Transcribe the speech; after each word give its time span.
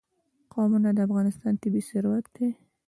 قومونه 0.53 0.89
د 0.93 0.99
افغانستان 1.07 1.53
طبعي 1.61 1.81
ثروت 1.89 2.25
دی. 2.35 2.49